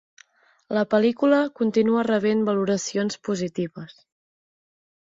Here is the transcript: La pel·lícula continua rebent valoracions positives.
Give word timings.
La 0.77 0.83
pel·lícula 0.93 1.43
continua 1.61 2.07
rebent 2.09 2.43
valoracions 2.51 3.23
positives. 3.31 3.99